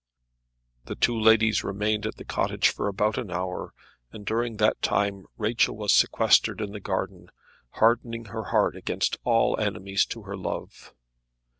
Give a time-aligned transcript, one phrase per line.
[0.85, 3.71] The two ladies remained at the cottage for about an hour,
[4.11, 7.29] and during that time Rachel was sequestered in the garden,
[7.73, 10.91] hardening her heart against all enemies to her love.